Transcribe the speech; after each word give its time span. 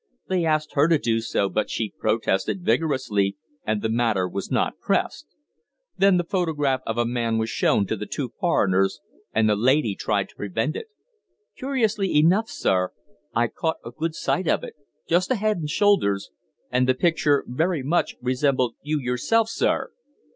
They 0.29 0.45
asked 0.45 0.73
her 0.73 0.87
to 0.87 0.97
do 0.97 1.19
so, 1.21 1.47
but 1.47 1.69
she 1.69 1.93
protested 1.95 2.63
vigorously, 2.65 3.37
and 3.63 3.83
the 3.83 3.87
matter 3.89 4.27
was 4.27 4.49
not 4.49 4.79
pressed. 4.79 5.27
Then 5.95 6.17
the 6.17 6.23
photograph 6.23 6.81
of 6.87 6.97
a 6.97 7.05
man 7.05 7.37
was 7.37 7.51
shown 7.51 7.85
to 7.85 7.95
the 7.95 8.07
two 8.07 8.31
foreigners, 8.39 8.99
and 9.31 9.47
the 9.47 9.55
lady 9.55 9.93
tried 9.93 10.29
to 10.29 10.35
prevent 10.35 10.75
it. 10.75 10.87
Curiously 11.55 12.15
enough, 12.15 12.49
sir, 12.49 12.91
I 13.35 13.47
caught 13.47 13.77
a 13.85 13.91
good 13.91 14.15
sight 14.15 14.47
of 14.47 14.63
it 14.63 14.73
just 15.07 15.29
a 15.29 15.35
head 15.35 15.57
and 15.57 15.69
shoulders 15.69 16.31
and 16.71 16.89
the 16.89 16.95
picture 16.95 17.45
very 17.47 17.83
much 17.83 18.15
resembled 18.23 18.73
you 18.81 18.99
yourself, 18.99 19.49
sir!" 19.49 19.91